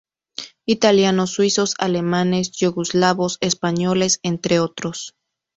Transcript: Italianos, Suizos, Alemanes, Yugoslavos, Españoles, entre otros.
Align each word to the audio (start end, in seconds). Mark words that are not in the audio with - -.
Italianos, 0.65 1.29
Suizos, 1.33 1.75
Alemanes, 1.77 2.51
Yugoslavos, 2.53 3.37
Españoles, 3.39 4.19
entre 4.23 4.59
otros. 4.59 5.15